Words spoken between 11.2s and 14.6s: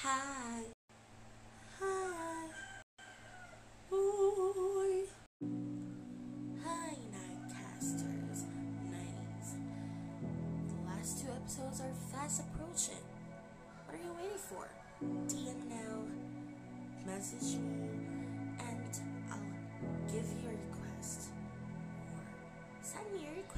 two episodes are fast approaching. What are you waiting